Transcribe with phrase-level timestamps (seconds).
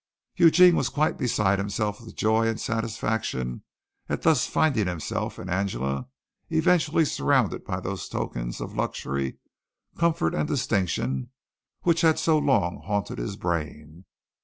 [0.35, 3.61] Eugene was quite beside himself with joy and satisfaction
[4.09, 6.07] at thus finding himself and Angela
[6.49, 9.37] eventually surrounded by those tokens of luxury,
[9.99, 11.29] comfort and distinction
[11.83, 14.05] which had so long haunted his brain.